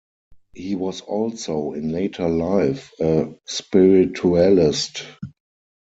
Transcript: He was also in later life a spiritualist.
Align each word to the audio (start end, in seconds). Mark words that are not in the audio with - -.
He 0.55 0.73
was 0.73 1.01
also 1.01 1.73
in 1.73 1.91
later 1.91 2.27
life 2.27 2.91
a 2.99 3.35
spiritualist. 3.45 5.05